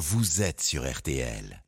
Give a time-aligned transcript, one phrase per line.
[0.00, 1.62] vous êtes sur RTL.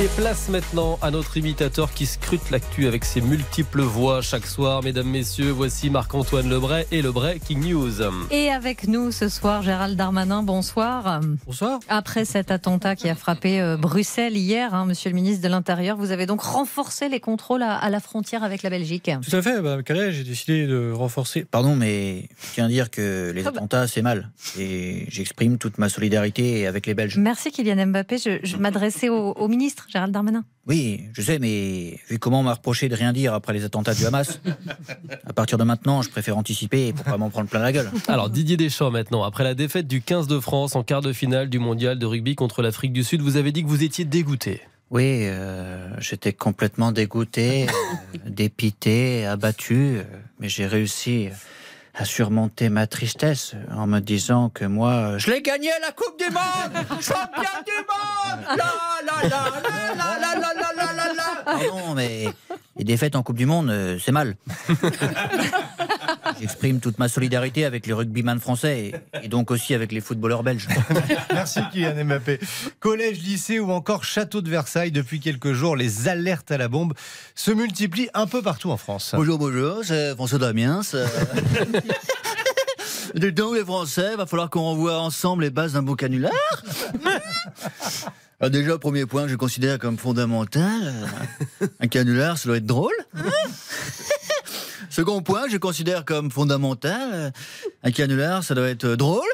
[0.00, 4.82] Et place maintenant à notre imitateur qui scrute l'actu avec ses multiples voix chaque soir.
[4.82, 8.00] Mesdames, Messieurs, voici Marc-Antoine Lebray et Lebray King News.
[8.30, 11.20] Et avec nous ce soir, Gérald Darmanin, bonsoir.
[11.46, 11.78] Bonsoir.
[11.88, 15.98] Après cet attentat qui a frappé euh, Bruxelles hier, hein, monsieur le ministre de l'Intérieur,
[15.98, 19.10] vous avez donc renforcé les contrôles à, à la frontière avec la Belgique.
[19.28, 21.44] Tout à fait, bah, Calais, j'ai décidé de renforcer.
[21.44, 23.58] Pardon, mais je tiens à dire que les Ah bah.
[23.58, 24.30] attentats, c'est mal.
[24.58, 27.18] Et j'exprime toute ma solidarité avec les Belges.
[27.18, 28.16] Merci Kylian Mbappé.
[28.16, 30.44] Je, je m'adressais au, au ministre, Gérald Darmanin.
[30.66, 33.94] Oui, je sais, mais vu comment on m'a reproché de rien dire après les attentats
[33.94, 34.40] du Hamas,
[35.26, 37.90] à partir de maintenant, je préfère anticiper pour pas m'en prendre plein la gueule.
[38.06, 41.48] Alors Didier Deschamps maintenant, après la défaite du 15 de France en quart de finale
[41.50, 44.62] du mondial de rugby contre l'Afrique du Sud, vous avez dit que vous étiez dégoûté.
[44.92, 47.66] Oui, euh, j'étais complètement dégoûté,
[48.14, 50.02] euh, dépité, abattu, euh,
[50.38, 51.30] mais j'ai réussi
[51.94, 56.18] à surmonter ma tristesse en me disant que moi, euh, je l'ai gagné la Coupe
[56.18, 58.64] du Monde Champion du Monde La
[59.04, 59.44] la la
[59.94, 62.28] la la la la la la Pardon, mais
[62.76, 64.36] les défaites en Coupe du Monde, euh, c'est mal.
[66.42, 70.42] J'exprime toute ma solidarité avec les rugbyman français et, et donc aussi avec les footballeurs
[70.42, 70.66] belges.
[71.32, 72.40] Merci Kylian Mbappé.
[72.80, 76.94] Collège, lycée ou encore château de Versailles, depuis quelques jours, les alertes à la bombe
[77.36, 79.12] se multiplient un peu partout en France.
[79.14, 80.80] Bonjour, bonjour, c'est François Damiens.
[83.14, 86.32] Dis donc, les Français, va falloir qu'on revoie ensemble les bases d'un beau canular.
[88.44, 90.92] Ah, déjà, premier point que je considère comme fondamental,
[91.62, 92.90] euh, un canular, ça doit être drôle.
[94.92, 97.30] Second point je considère comme fondamental, euh,
[97.82, 99.24] un canular, ça doit être euh, drôle.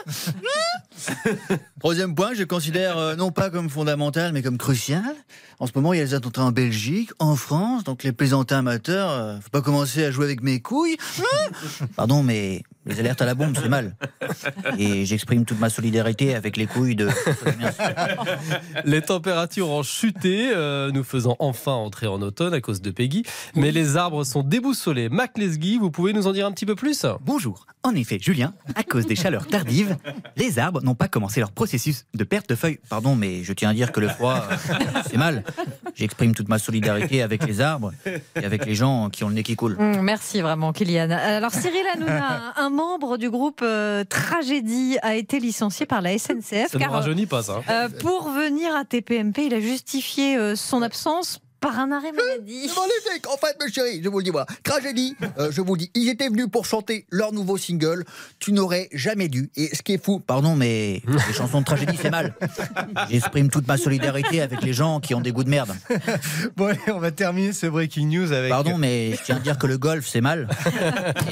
[1.81, 5.17] Troisième point je considère euh, non pas comme fondamental, mais comme crucial.
[5.59, 8.59] En ce moment, il y a les attentats en Belgique, en France, donc les plaisantins
[8.59, 10.97] amateurs, euh, faut pas commencer à jouer avec mes couilles.
[11.97, 13.95] Pardon, mais les alertes à la bombe, c'est mal.
[14.79, 17.09] Et j'exprime toute ma solidarité avec les couilles de.
[18.85, 23.25] Les températures ont chuté, euh, nous faisant enfin entrer en automne à cause de Peggy.
[23.55, 25.09] Mais les arbres sont déboussolés.
[25.09, 27.05] Mac Lesguy, vous pouvez nous en dire un petit peu plus?
[27.21, 27.67] Bonjour.
[27.85, 29.97] En effet, Julien, à cause des chaleurs tardives,
[30.37, 32.81] les arbres n'ont pas commencé leur processus de perte de feuilles.
[32.89, 34.75] Pardon, mais je tiens à dire que le froid, euh,
[35.11, 35.45] c'est mal.
[35.95, 39.43] J'exprime toute ma solidarité avec les arbres et avec les gens qui ont le nez
[39.43, 39.77] qui coule.
[40.03, 41.11] Merci vraiment Kylian.
[41.11, 46.71] Alors Cyril Hanouna, un membre du groupe euh, Tragédie, a été licencié par la SNCF
[46.71, 47.61] Ça ne rajeunit pas ça.
[47.69, 52.67] euh, pour venir à TPMP, il a justifié euh, son absence par un arrêt maladie.
[52.69, 53.27] magnifique.
[53.29, 54.47] En fait, mes chéris, je vous le dis, voilà.
[54.63, 58.05] Tragédie, euh, je vous le dis, ils étaient venus pour chanter leur nouveau single.
[58.39, 59.51] Tu n'aurais jamais dû.
[59.57, 62.35] Et ce qui est fou, Pardon, mais les chansons de tragédie, c'est mal.
[63.11, 65.75] J'exprime toute ma solidarité avec les gens qui ont des goûts de merde.
[66.57, 68.51] Bon, allez, on va terminer ce breaking news avec.
[68.51, 70.49] Pardon, mais je tiens à dire que le golf, c'est mal.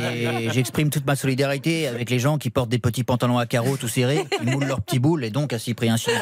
[0.01, 3.77] Et j'exprime toute ma solidarité avec les gens qui portent des petits pantalons à carreaux
[3.77, 6.21] tout serrés, qui moulent leurs petits boules et donc à Cyprien Chien.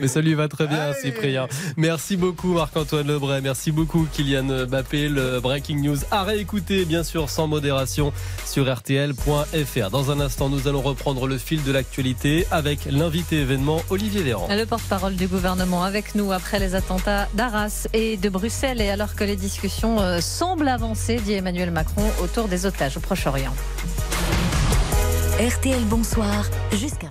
[0.00, 1.48] Mais ça lui va très bien, Cyprien.
[1.76, 3.42] Merci beaucoup, Marc-Antoine Lebray.
[3.42, 5.08] Merci beaucoup, Kylian Mbappé.
[5.08, 8.12] Le Breaking News à réécouter, bien sûr, sans modération
[8.46, 9.90] sur RTL.fr.
[9.90, 14.48] Dans un instant, nous allons reprendre le fil de l'actualité avec l'invité événement Olivier Véran.
[14.50, 19.14] Le porte-parole du gouvernement avec nous après les attentats d'Arras et de Bruxelles et alors
[19.14, 23.54] que les discussions euh, semblent avancer, dit Emmanuel Macron, autour des otages au Proche-Orient.
[25.38, 27.08] RTL Bonsoir jusqu'à